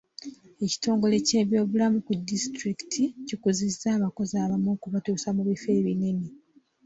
Ekitongole 0.65 1.15
ky'ebyobulamu 1.27 1.97
ku 2.05 2.11
disitulikiti 2.29 3.03
kikuzizza 3.27 3.87
abakozi 3.97 4.33
abamu 4.43 4.67
okubatuusa 4.75 5.29
mu 5.35 5.41
bifo 5.49 5.67
ebinene. 5.79 6.27